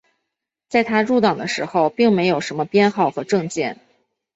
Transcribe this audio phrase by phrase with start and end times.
[0.67, 3.77] 在他入党的时候并没有什么编号和证件。